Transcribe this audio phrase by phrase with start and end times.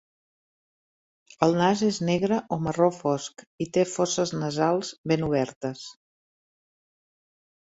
[1.47, 5.85] El nas és negre o marró fosc, i té fosses nasals ben obertes.